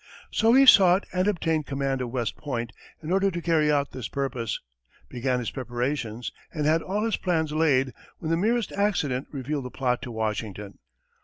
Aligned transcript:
So 0.31 0.53
he 0.53 0.65
sought 0.65 1.05
and 1.13 1.27
obtained 1.27 1.67
command 1.67 2.01
of 2.01 2.09
West 2.09 2.35
Point 2.35 2.71
in 3.03 3.11
order 3.11 3.29
to 3.29 3.39
carry 3.39 3.71
out 3.71 3.91
this 3.91 4.07
purpose, 4.07 4.59
began 5.09 5.37
his 5.37 5.51
preparations, 5.51 6.31
and 6.51 6.65
had 6.65 6.81
all 6.81 7.05
his 7.05 7.17
plans 7.17 7.51
laid, 7.51 7.93
when 8.17 8.31
the 8.31 8.35
merest 8.37 8.71
accident 8.71 9.27
revealed 9.29 9.65
the 9.65 9.69
plot 9.69 10.01
to 10.01 10.09
Washington. 10.11 10.79